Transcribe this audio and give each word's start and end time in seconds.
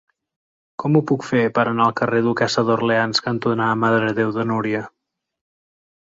Com 0.83 0.95
ho 0.95 1.01
puc 1.11 1.25
fer 1.31 1.41
per 1.57 1.65
anar 1.71 1.85
al 1.87 1.93
carrer 1.99 2.21
Duquessa 2.29 2.65
d'Orleans 2.71 3.23
cantonada 3.27 3.77
Mare 3.83 4.01
de 4.07 4.17
Déu 4.23 4.35
de 4.41 4.49
Núria? 4.55 4.83